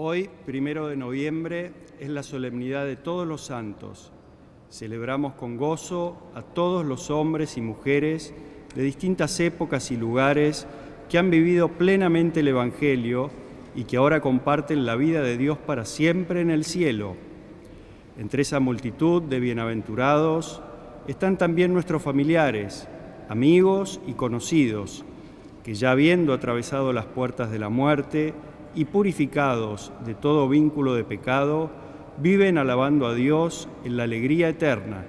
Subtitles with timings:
[0.00, 4.12] Hoy, primero de noviembre, es la solemnidad de todos los santos.
[4.70, 8.32] Celebramos con gozo a todos los hombres y mujeres
[8.76, 10.68] de distintas épocas y lugares
[11.08, 13.32] que han vivido plenamente el Evangelio
[13.74, 17.16] y que ahora comparten la vida de Dios para siempre en el cielo.
[18.16, 20.62] Entre esa multitud de bienaventurados
[21.08, 22.86] están también nuestros familiares,
[23.28, 25.04] amigos y conocidos,
[25.64, 28.32] que ya habiendo atravesado las puertas de la muerte,
[28.78, 31.68] y purificados de todo vínculo de pecado,
[32.18, 35.04] viven alabando a Dios en la alegría eterna.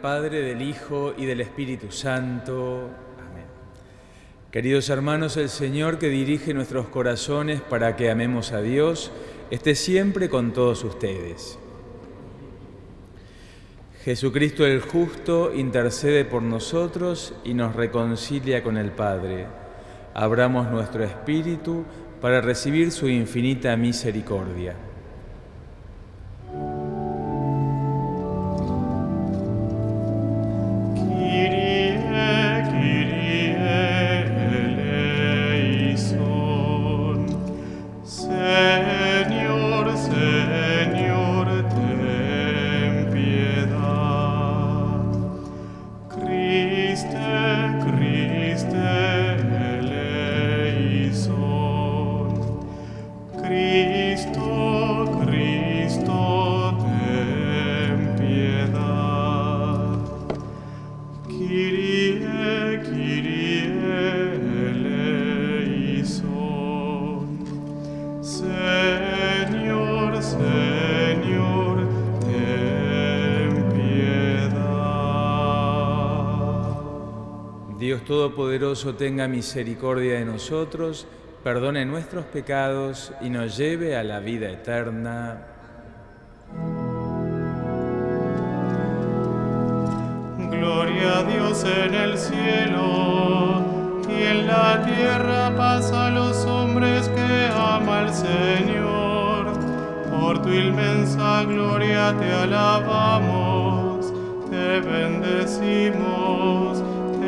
[0.00, 2.88] Padre, del Hijo y del Espíritu Santo.
[3.18, 3.44] Amén.
[4.50, 9.12] Queridos hermanos, el Señor que dirige nuestros corazones para que amemos a Dios,
[9.50, 11.58] esté siempre con todos ustedes.
[14.04, 19.46] Jesucristo el justo intercede por nosotros y nos reconcilia con el Padre.
[20.14, 21.84] Abramos nuestro espíritu
[22.20, 24.74] para recibir su infinita misericordia.
[78.80, 81.06] Tenga misericordia de nosotros,
[81.44, 85.42] perdone nuestros pecados y nos lleve a la vida eterna.
[90.50, 93.62] Gloria a Dios en el cielo
[94.08, 99.52] y en la tierra paz a los hombres que ama el Señor.
[100.10, 104.10] Por tu inmensa gloria te alabamos,
[104.50, 106.30] te bendecimos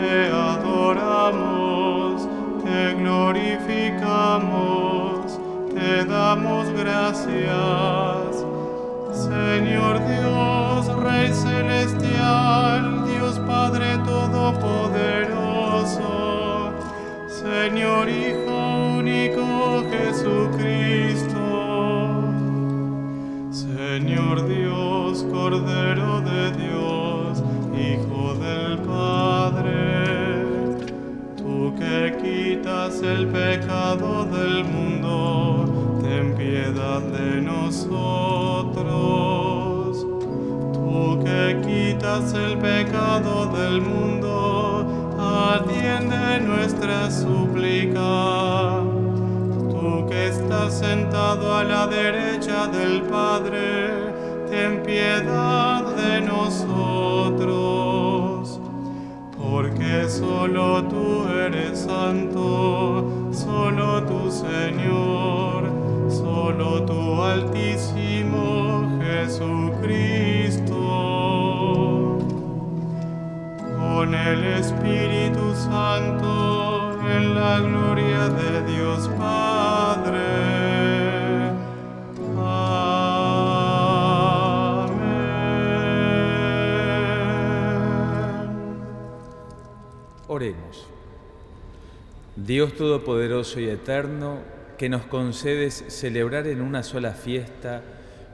[0.03, 2.29] te adoramos,
[2.65, 5.39] te glorificamos,
[5.73, 8.45] te damos gracias.
[9.13, 16.73] Señor Dios, Rey Celestial, Dios Padre Todopoderoso,
[17.29, 21.45] Señor Hijo único Jesucristo,
[23.53, 26.02] Señor Dios, Cordero
[33.03, 38.87] el pecado del mundo, ten piedad de nosotros.
[40.73, 48.81] Tú que quitas el pecado del mundo, atiende nuestra súplica.
[49.71, 54.13] Tú que estás sentado a la derecha del Padre,
[54.49, 57.12] ten piedad de nosotros
[60.09, 65.71] solo tú eres santo, solo tu Señor,
[66.09, 70.75] solo tu Altísimo Jesucristo.
[73.79, 79.42] Con el Espíritu Santo en la gloria de Dios Padre.
[92.45, 94.39] Dios Todopoderoso y Eterno,
[94.77, 97.83] que nos concedes celebrar en una sola fiesta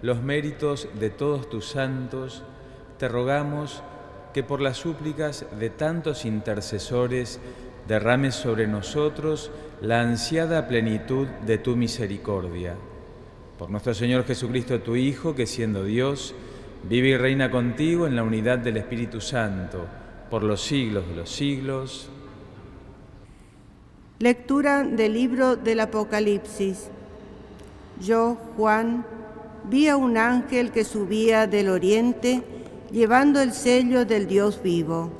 [0.00, 2.42] los méritos de todos tus santos,
[2.98, 3.82] te rogamos
[4.32, 7.38] que por las súplicas de tantos intercesores
[7.86, 9.50] derrames sobre nosotros
[9.82, 12.76] la ansiada plenitud de tu misericordia.
[13.58, 16.34] Por nuestro Señor Jesucristo, tu Hijo, que siendo Dios,
[16.84, 19.84] vive y reina contigo en la unidad del Espíritu Santo,
[20.30, 22.08] por los siglos de los siglos.
[24.20, 26.88] Lectura del libro del Apocalipsis.
[28.00, 29.06] Yo, Juan,
[29.70, 32.42] vi a un ángel que subía del oriente
[32.90, 35.12] llevando el sello del Dios vivo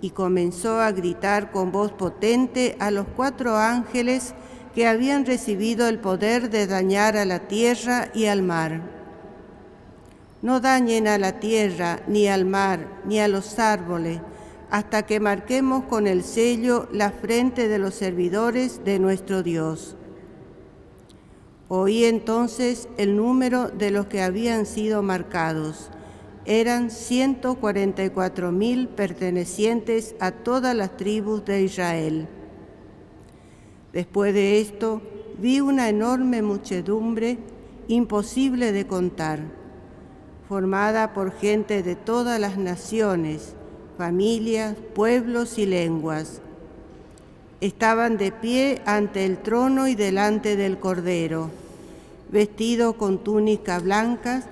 [0.00, 4.34] y comenzó a gritar con voz potente a los cuatro ángeles
[4.74, 8.80] que habían recibido el poder de dañar a la tierra y al mar.
[10.42, 14.18] No dañen a la tierra, ni al mar, ni a los árboles,
[14.70, 19.96] hasta que marquemos con el sello la frente de los servidores de nuestro Dios.
[21.68, 25.90] Oí entonces el número de los que habían sido marcados
[26.44, 32.28] eran 144 mil pertenecientes a todas las tribus de Israel.
[33.92, 35.00] Después de esto,
[35.38, 37.38] vi una enorme muchedumbre
[37.88, 39.40] imposible de contar,
[40.48, 43.54] formada por gente de todas las naciones,
[43.96, 46.40] familias, pueblos y lenguas.
[47.60, 51.50] Estaban de pie ante el trono y delante del Cordero,
[52.30, 54.44] vestidos con túnicas blancas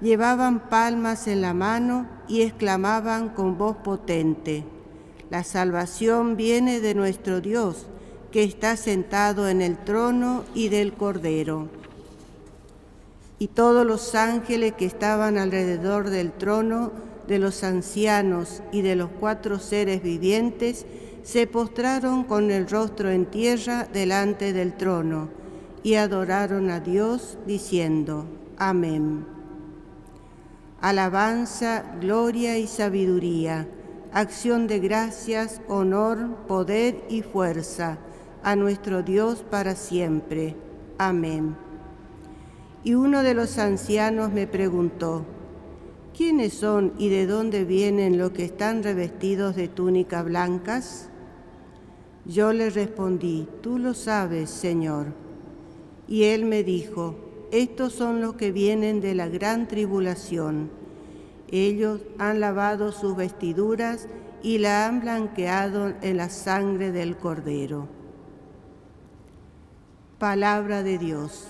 [0.00, 4.64] llevaban palmas en la mano y exclamaban con voz potente,
[5.30, 7.86] La salvación viene de nuestro Dios,
[8.32, 11.68] que está sentado en el trono y del Cordero.
[13.38, 16.92] Y todos los ángeles que estaban alrededor del trono,
[17.28, 20.84] de los ancianos y de los cuatro seres vivientes,
[21.22, 25.28] se postraron con el rostro en tierra delante del trono
[25.84, 28.26] y adoraron a Dios diciendo,
[28.56, 29.38] Amén
[30.80, 33.66] alabanza, gloria y sabiduría,
[34.12, 37.98] acción de gracias, honor, poder y fuerza
[38.42, 40.56] a nuestro Dios para siempre.
[40.96, 41.56] Amén.
[42.84, 45.24] Y uno de los ancianos me preguntó,
[46.18, 51.08] ¿quiénes son y de dónde vienen los que están revestidos de túnicas blancas?
[52.24, 55.06] Yo le respondí, tú lo sabes, Señor.
[56.08, 57.14] Y él me dijo,
[57.52, 60.70] estos son los que vienen de la gran tribulación.
[61.52, 64.08] Ellos han lavado sus vestiduras
[64.42, 67.86] y la han blanqueado en la sangre del Cordero.
[70.18, 71.46] Palabra de Dios.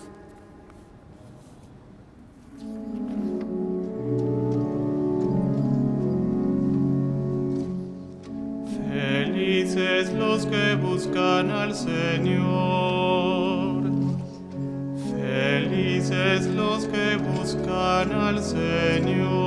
[8.98, 13.38] Felices los que buscan al Señor
[15.12, 19.38] Felices los que buscan al Señor.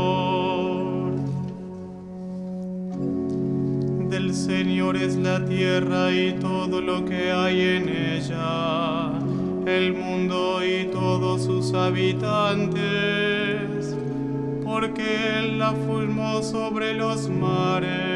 [4.09, 9.11] Del Señor es la tierra y todo lo que hay en ella,
[9.65, 12.77] el mundo y todos sus habitantes,
[14.63, 18.10] porque Él la formó sobre los mares.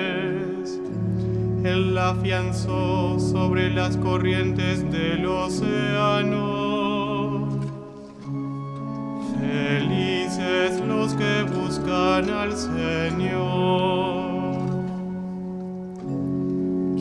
[1.65, 6.69] Él la afianzó sobre las corrientes del océano.
[9.39, 13.65] Felices los que buscan al Señor.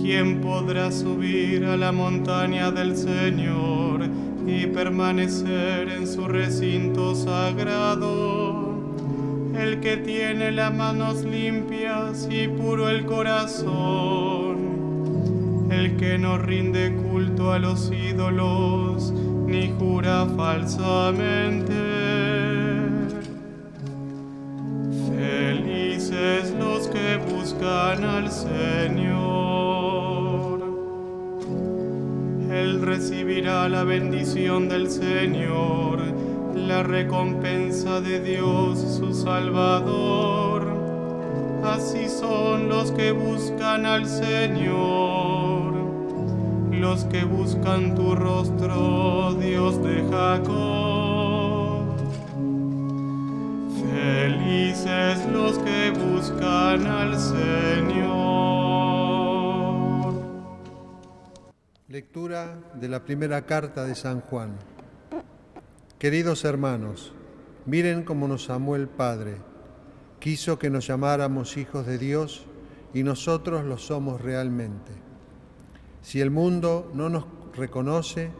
[0.01, 4.09] ¿Quién podrá subir a la montaña del Señor
[4.47, 8.73] y permanecer en su recinto sagrado?
[9.55, 11.64] El que tiene las manos limpias
[12.31, 13.69] y puro el corazón,
[15.71, 19.13] el que no rinde culto a los ídolos
[19.47, 22.15] ni jura falsamente
[27.19, 29.35] buscan al Señor.
[32.51, 36.01] Él recibirá la bendición del Señor,
[36.55, 40.44] la recompensa de Dios su Salvador.
[41.75, 45.75] Así son los que buscan al Señor,
[46.71, 51.97] los que buscan tu rostro, Dios de Jacob.
[53.91, 58.15] Felices los que buscan al Señor.
[61.89, 64.53] Lectura de la primera carta de San Juan.
[65.99, 67.13] Queridos hermanos,
[67.67, 69.54] miren cómo nos amó el Padre.
[70.25, 72.47] Quiso que nos llamáramos hijos de Dios
[72.95, 74.91] y nosotros lo somos realmente.
[76.01, 78.31] Si el mundo no nos reconoce,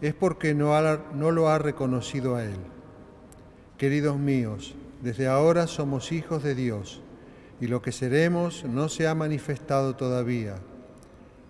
[0.00, 0.72] es porque no,
[1.12, 2.56] no lo ha reconocido a Él.
[3.76, 7.02] Queridos míos, desde ahora somos hijos de Dios
[7.60, 10.56] y lo que seremos no se ha manifestado todavía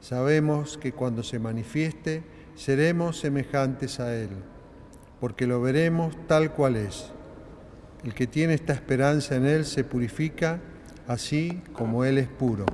[0.01, 2.25] Sabemos que cuando se manifieste
[2.57, 4.31] seremos semejantes a Él,
[5.21, 7.13] porque lo veremos tal cual es.
[8.05, 10.61] El que tiene esta esperanza en Él se purifica
[11.07, 12.67] así como Él es puro.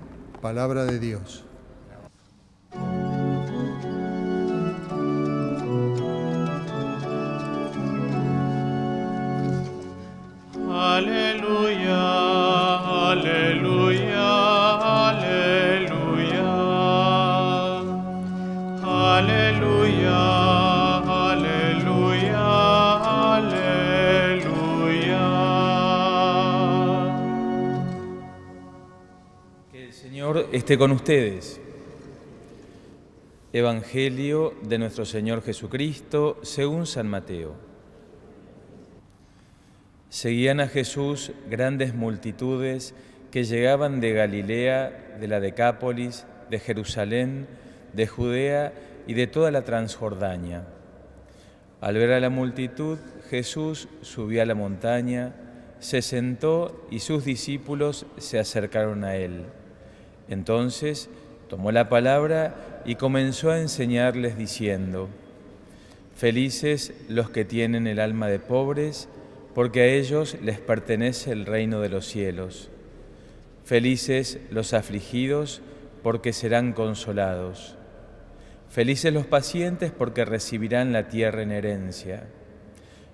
[0.43, 1.43] Palabra de Dios.
[30.54, 31.61] Esté con ustedes.
[33.52, 37.56] Evangelio de nuestro Señor Jesucristo según San Mateo.
[40.11, 42.94] Seguían a Jesús grandes multitudes
[43.32, 47.49] que llegaban de Galilea, de la Decápolis, de Jerusalén,
[47.92, 48.73] de Judea
[49.08, 50.68] y de toda la Transjordania.
[51.80, 55.34] Al ver a la multitud, Jesús subió a la montaña,
[55.80, 59.46] se sentó y sus discípulos se acercaron a él.
[60.28, 61.09] Entonces
[61.49, 65.09] tomó la palabra y comenzó a enseñarles diciendo,
[66.16, 69.09] Felices los que tienen el alma de pobres,
[69.54, 72.71] porque a ellos les pertenece el reino de los cielos.
[73.64, 75.61] Felices los afligidos,
[76.02, 77.76] porque serán consolados.
[78.69, 82.25] Felices los pacientes, porque recibirán la tierra en herencia.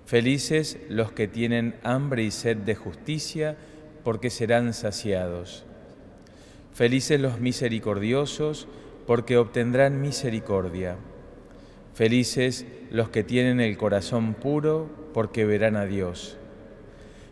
[0.05, 3.55] Felices los que tienen hambre y sed de justicia,
[4.03, 5.65] porque serán saciados.
[6.73, 8.67] Felices los misericordiosos,
[9.05, 10.97] porque obtendrán misericordia.
[11.93, 16.37] Felices los que tienen el corazón puro, porque verán a Dios.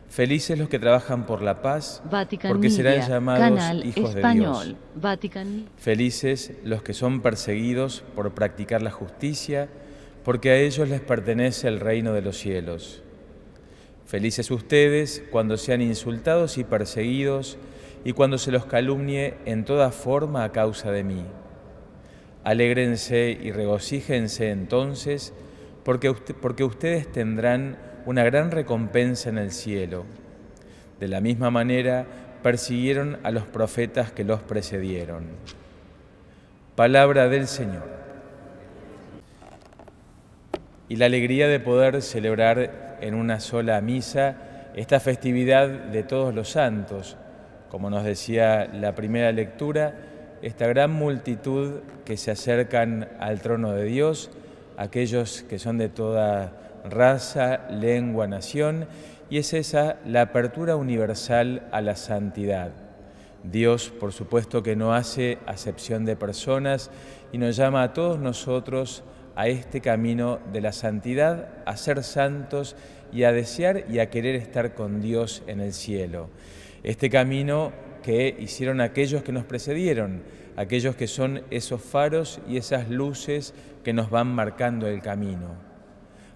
[0.10, 2.02] Felices los que trabajan por la paz,
[2.48, 4.76] porque serán llamados hijos de Dios.
[5.78, 9.70] Felices los que son perseguidos por practicar la justicia,
[10.26, 13.04] porque a ellos les pertenece el reino de los cielos.
[14.06, 17.58] Felices ustedes cuando sean insultados y perseguidos
[18.04, 21.26] y cuando se los calumnie en toda forma a causa de mí.
[22.44, 25.34] Alégrense y regocíjense entonces,
[25.84, 30.06] porque, porque ustedes tendrán una gran recompensa en el cielo.
[31.00, 32.06] De la misma manera
[32.42, 35.24] persiguieron a los profetas que los precedieron.
[36.76, 38.00] Palabra del Señor.
[40.88, 44.38] Y la alegría de poder celebrar en una sola misa
[44.76, 47.18] esta festividad de todos los santos,
[47.70, 49.94] como nos decía la primera lectura,
[50.42, 54.32] esta gran multitud que se acercan al trono de Dios,
[54.78, 56.54] aquellos que son de toda
[56.90, 58.88] raza, lengua, nación,
[59.30, 62.72] y es esa la apertura universal a la santidad.
[63.44, 66.90] Dios, por supuesto, que no hace acepción de personas
[67.32, 69.04] y nos llama a todos nosotros
[69.36, 72.76] a este camino de la santidad, a ser santos
[73.14, 76.30] y a desear y a querer estar con Dios en el cielo
[76.84, 77.72] este camino
[78.04, 80.24] que hicieron aquellos que nos precedieron,
[80.56, 85.56] aquellos que son esos faros y esas luces que nos van marcando el camino,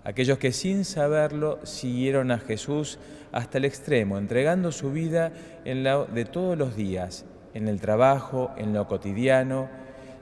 [0.03, 2.99] aquellos que sin saberlo siguieron a Jesús
[3.31, 5.31] hasta el extremo, entregando su vida
[5.65, 9.69] en la, de todos los días, en el trabajo, en lo cotidiano,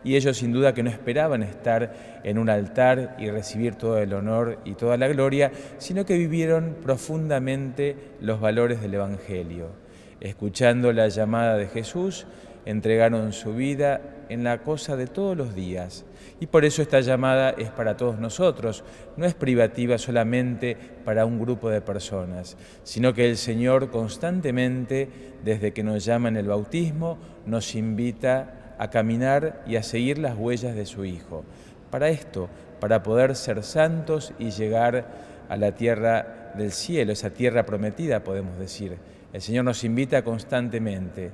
[0.04, 4.14] y ellos sin duda que no esperaban estar en un altar y recibir todo el
[4.14, 9.81] honor y toda la gloria, sino que vivieron profundamente los valores del Evangelio
[10.22, 12.26] escuchando la llamada de Jesús,
[12.66, 16.06] entregaron su vida en la cosa de todos los días.
[16.40, 18.84] Y por eso esta llamada es para todos nosotros,
[19.18, 25.10] no es privativa solamente para un grupo de personas, sino que el Señor constantemente,
[25.44, 30.36] desde que nos llama en el bautismo, nos invita a caminar y a seguir las
[30.36, 31.44] huellas de su Hijo.
[31.92, 32.50] Para esto,
[32.80, 35.06] para poder ser santos y llegar
[35.50, 38.98] a la tierra del cielo, esa tierra prometida, podemos decir
[39.34, 41.32] el Señor nos invita constantemente.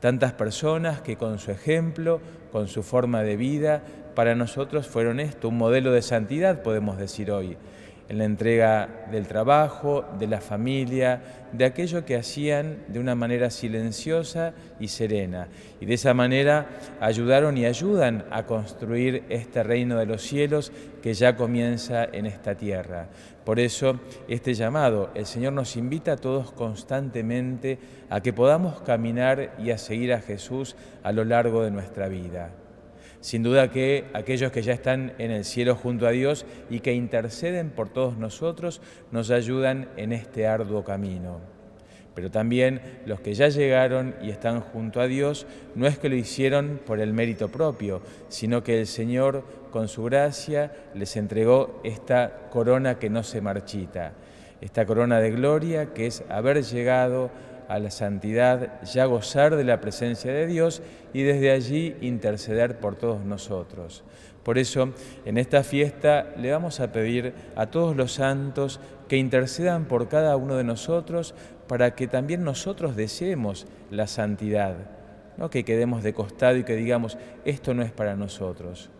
[0.00, 2.20] Tantas personas que con su ejemplo,
[2.52, 3.82] con su forma de vida,
[4.14, 7.56] para nosotros fueron esto, un modelo de santidad, podemos decir hoy.
[8.08, 11.20] En la entrega del trabajo, de la familia,
[11.52, 15.48] de aquello que hacían de una manera silenciosa y serena.
[15.80, 16.68] Y de esa manera
[17.00, 20.72] ayudaron y ayudan a construir este reino de los cielos
[21.02, 23.08] que ya comienza en esta tierra.
[23.44, 29.54] Por eso este llamado, el Señor nos invita a todos constantemente a que podamos caminar
[29.58, 32.50] y a seguir a Jesús a lo largo de nuestra vida.
[33.20, 36.92] Sin duda que aquellos que ya están en el cielo junto a Dios y que
[36.92, 41.40] interceden por todos nosotros nos ayudan en este arduo camino.
[42.14, 45.46] Pero también los que ya llegaron y están junto a Dios
[45.76, 50.02] no es que lo hicieron por el mérito propio, sino que el Señor con su
[50.02, 54.14] gracia les entregó esta corona que no se marchita,
[54.60, 57.30] esta corona de gloria que es haber llegado
[57.68, 60.82] a la santidad, ya gozar de la presencia de Dios
[61.12, 64.04] y desde allí interceder por todos nosotros.
[64.42, 64.94] Por eso,
[65.26, 70.36] en esta fiesta le vamos a pedir a todos los santos que intercedan por cada
[70.36, 71.34] uno de nosotros
[71.66, 74.74] para que también nosotros deseemos la santidad,
[75.36, 78.90] no que quedemos de costado y que digamos, esto no es para nosotros.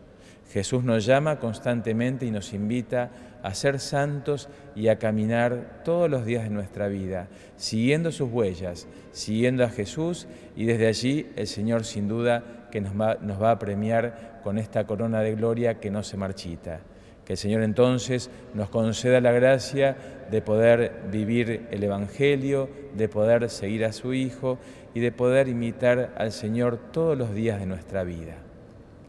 [0.50, 3.10] Jesús nos llama constantemente y nos invita
[3.42, 8.88] a ser santos y a caminar todos los días de nuestra vida, siguiendo sus huellas,
[9.12, 10.26] siguiendo a Jesús
[10.56, 14.58] y desde allí el Señor sin duda que nos va, nos va a premiar con
[14.58, 16.80] esta corona de gloria que no se marchita.
[17.24, 19.96] Que el Señor entonces nos conceda la gracia
[20.30, 24.58] de poder vivir el Evangelio, de poder seguir a su Hijo
[24.94, 28.36] y de poder imitar al Señor todos los días de nuestra vida.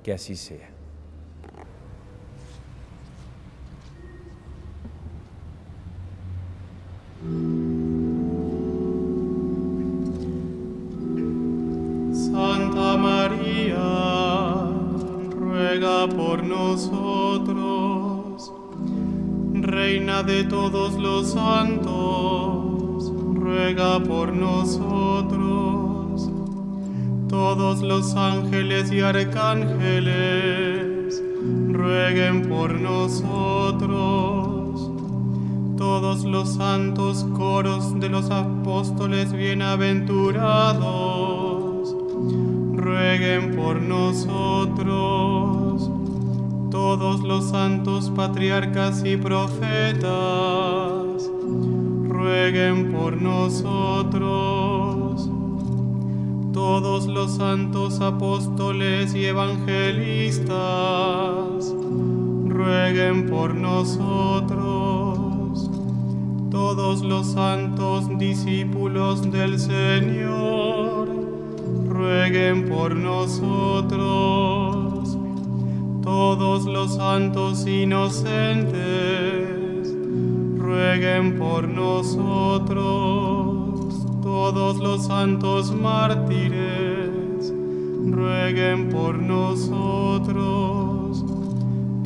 [0.04, 0.69] Que así sea.
[12.14, 13.76] Santa María,
[15.30, 16.94] ruega por nosotros.
[19.54, 26.30] Reina de todos los santos, ruega por nosotros.
[27.28, 30.42] Todos los ángeles y arcángeles,
[31.68, 34.59] rueguen por nosotros
[35.90, 41.96] todos los santos coros de los apóstoles bienaventurados,
[42.76, 45.90] rueguen por nosotros,
[46.70, 50.12] todos los santos patriarcas y profetas,
[52.08, 55.28] rueguen por nosotros,
[56.54, 60.54] todos los santos apóstoles y evangelistas,
[62.48, 64.69] rueguen por nosotros
[66.50, 71.10] todos los santos discípulos del Señor,
[71.88, 74.00] rueguen por nosotros.
[76.02, 78.74] Todos los santos inocentes,
[80.58, 82.78] rueguen por nosotros.
[84.24, 87.54] Todos los santos mártires,
[88.12, 90.79] rueguen por nosotros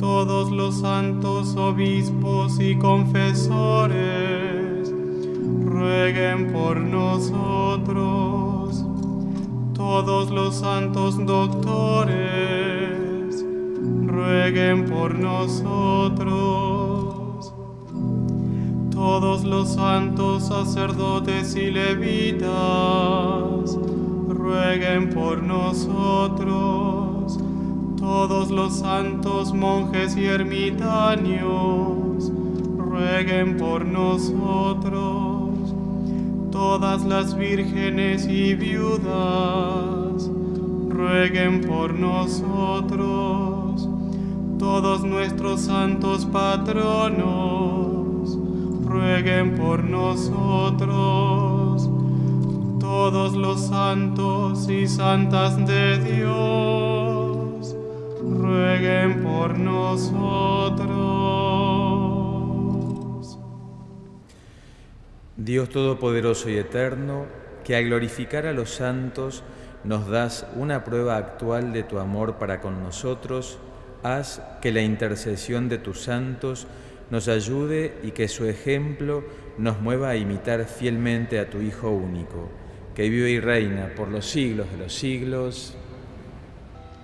[0.04, 3.94] todos los santos obispos y confesores,
[5.64, 7.24] rueguen por nosotros,
[9.72, 12.12] todos los santos doctores,
[14.04, 16.34] rueguen por nosotros,
[18.90, 22.50] todos los santos sacerdotes y levitas,
[24.28, 26.93] rueguen por nosotros
[28.04, 32.30] todos los santos monjes y ermitaños,
[32.76, 35.74] rueguen por nosotros,
[36.52, 40.30] todas las vírgenes y viudas,
[40.90, 43.88] rueguen por nosotros,
[44.58, 48.38] todos nuestros santos patronos,
[48.84, 51.88] rueguen por nosotros,
[52.78, 57.03] todos los santos y santas de Dios
[59.22, 60.94] por nosotros.
[65.36, 67.26] Dios Todopoderoso y Eterno,
[67.64, 69.42] que al glorificar a los santos
[69.84, 73.58] nos das una prueba actual de tu amor para con nosotros,
[74.02, 76.66] haz que la intercesión de tus santos
[77.10, 79.24] nos ayude y que su ejemplo
[79.58, 82.48] nos mueva a imitar fielmente a tu Hijo único,
[82.94, 85.76] que vive y reina por los siglos de los siglos.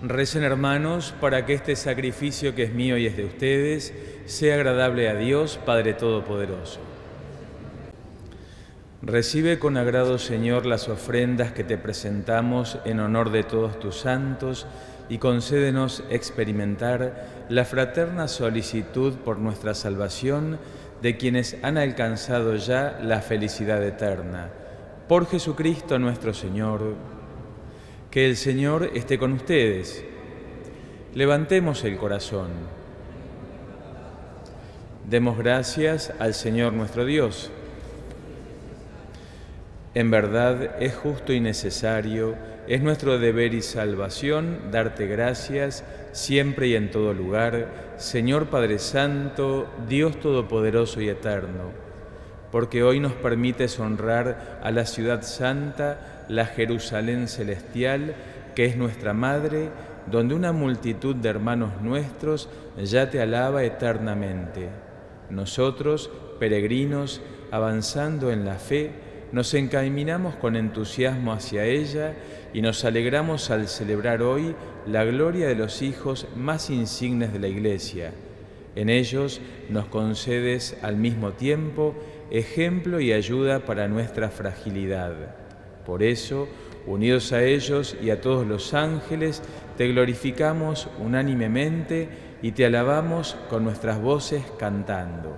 [0.03, 3.93] Recen hermanos para que este sacrificio que es mío y es de ustedes
[4.25, 6.79] sea agradable a Dios Padre Todopoderoso.
[9.03, 14.65] Recibe con agrado, Señor, las ofrendas que te presentamos en honor de todos tus santos
[15.07, 20.57] y concédenos experimentar la fraterna solicitud por nuestra salvación
[21.03, 24.49] de quienes han alcanzado ya la felicidad eterna.
[25.07, 26.95] Por Jesucristo nuestro Señor,
[28.11, 30.03] que el Señor esté con ustedes.
[31.15, 32.49] Levantemos el corazón.
[35.09, 37.51] Demos gracias al Señor nuestro Dios.
[39.93, 42.35] En verdad es justo y necesario,
[42.67, 49.69] es nuestro deber y salvación darte gracias siempre y en todo lugar, Señor Padre Santo,
[49.87, 51.71] Dios Todopoderoso y Eterno,
[52.51, 58.15] porque hoy nos permites honrar a la ciudad santa, la Jerusalén celestial,
[58.55, 59.69] que es nuestra Madre,
[60.09, 62.49] donde una multitud de hermanos nuestros
[62.81, 64.69] ya te alaba eternamente.
[65.29, 68.91] Nosotros, peregrinos, avanzando en la fe,
[69.31, 72.15] nos encaminamos con entusiasmo hacia ella
[72.53, 74.55] y nos alegramos al celebrar hoy
[74.85, 78.11] la gloria de los hijos más insignes de la Iglesia.
[78.75, 81.95] En ellos nos concedes al mismo tiempo
[82.29, 85.40] ejemplo y ayuda para nuestra fragilidad.
[85.85, 86.47] Por eso,
[86.85, 89.41] unidos a ellos y a todos los ángeles,
[89.77, 92.09] te glorificamos unánimemente
[92.41, 95.37] y te alabamos con nuestras voces cantando.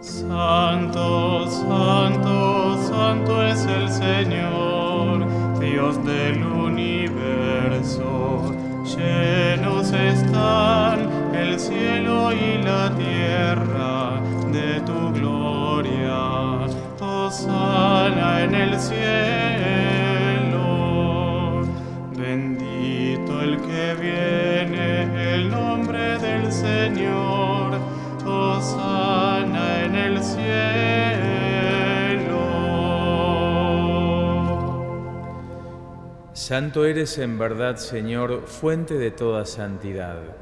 [0.00, 5.26] Santo, santo, santo es el Señor,
[5.60, 6.82] Dios del universo.
[8.84, 11.11] Llenos están
[11.42, 14.20] el cielo y la tierra
[14.52, 16.68] de tu gloria.
[17.30, 19.02] sana en el cielo.
[22.16, 27.78] Bendito el que viene, el nombre del Señor.
[28.60, 30.42] sana en el cielo.
[36.32, 40.41] Santo eres en verdad, Señor, fuente de toda santidad.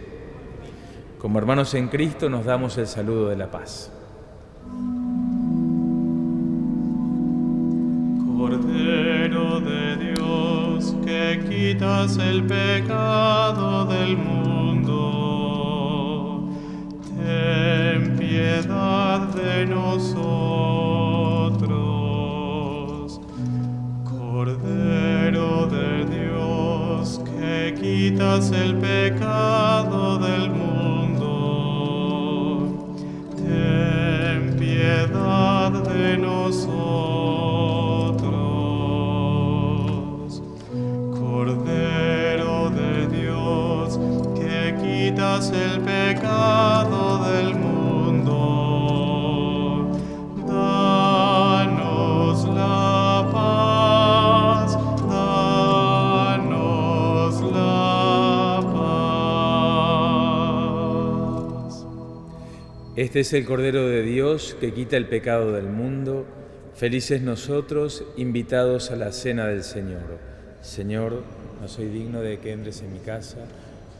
[1.21, 3.91] Como hermanos en Cristo nos damos el saludo de la paz.
[8.35, 14.89] Cordero de Dios, que quitas el pecado del mundo,
[17.15, 20.41] ten piedad de nosotros.
[24.09, 30.60] Cordero de Dios, que quitas el pecado del mundo,
[41.17, 43.97] Cordero de Dios,
[44.35, 48.37] que quitas el pecado del mundo,
[50.45, 54.77] danos la paz,
[55.09, 58.59] danos la
[61.63, 61.85] paz.
[62.97, 66.25] Este es el Cordero de Dios que quita el pecado del mundo.
[66.75, 70.17] Felices nosotros, invitados a la cena del Señor.
[70.61, 71.23] Señor,
[71.61, 73.37] no soy digno de que entres en mi casa,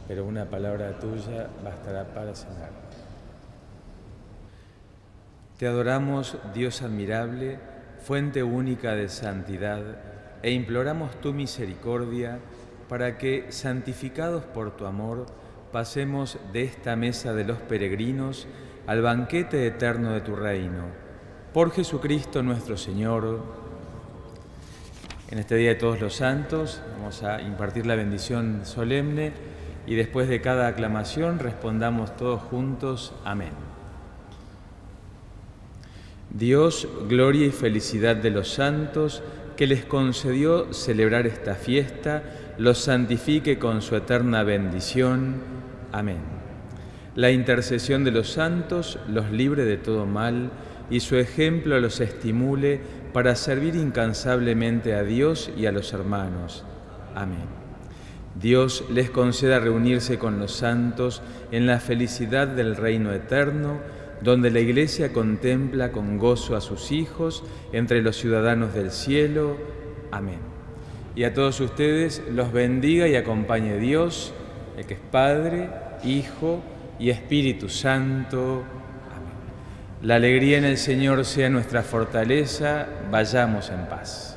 [0.08, 2.70] pero una palabra tuya bastará para cenar.
[5.58, 7.58] Te adoramos, Dios admirable,
[8.02, 9.82] fuente única de santidad,
[10.42, 12.40] e imploramos tu misericordia
[12.88, 15.26] para que, santificados por tu amor,
[15.70, 18.48] pasemos de esta mesa de los peregrinos
[18.86, 21.01] al banquete eterno de tu reino.
[21.52, 23.40] Por Jesucristo nuestro Señor.
[25.30, 29.32] En este Día de Todos los Santos vamos a impartir la bendición solemne
[29.86, 33.12] y después de cada aclamación respondamos todos juntos.
[33.26, 33.50] Amén.
[36.30, 39.22] Dios, gloria y felicidad de los santos,
[39.54, 42.22] que les concedió celebrar esta fiesta,
[42.56, 45.34] los santifique con su eterna bendición.
[45.92, 46.20] Amén.
[47.14, 50.50] La intercesión de los santos los libre de todo mal
[50.90, 52.80] y su ejemplo los estimule
[53.12, 56.64] para servir incansablemente a Dios y a los hermanos.
[57.14, 57.62] Amén.
[58.40, 63.78] Dios les conceda reunirse con los santos en la felicidad del reino eterno,
[64.22, 69.56] donde la Iglesia contempla con gozo a sus hijos entre los ciudadanos del cielo.
[70.10, 70.38] Amén.
[71.14, 74.32] Y a todos ustedes los bendiga y acompañe Dios,
[74.78, 75.68] el que es Padre,
[76.04, 76.62] Hijo
[76.98, 78.62] y Espíritu Santo.
[80.02, 84.31] La alegría en el Señor sea nuestra fortaleza, vayamos en paz.